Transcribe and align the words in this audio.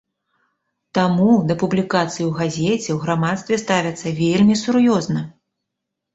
Таму 0.97 1.27
да 1.51 1.57
публікацый 1.63 2.25
у 2.29 2.31
газеце 2.39 2.81
ў 2.93 2.97
грамадстве 3.05 3.61
ставяцца 3.65 4.17
вельмі 4.23 4.59
сур'ёзна. 4.65 5.21